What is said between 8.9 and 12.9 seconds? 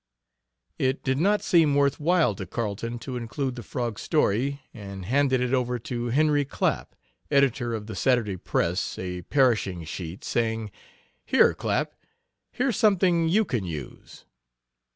a perishing sheet saying: "Here, Clapp, here's